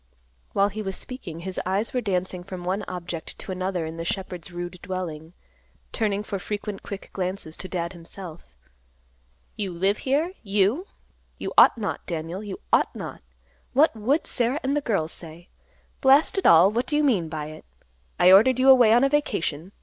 [0.53, 4.03] While he was speaking, his eyes were dancing from one object to another in the
[4.03, 5.33] shepherd's rude dwelling,
[5.91, 8.43] turning for frequent quick glances to Dad himself.
[9.55, 10.87] "You live here, you?
[11.37, 13.21] You ought not, Daniel, you ought not.
[13.73, 15.49] What would Sarah and the girls say?
[16.01, 17.63] Blast it all; what do you mean by it?
[18.19, 19.71] I ordered you away on a vacation.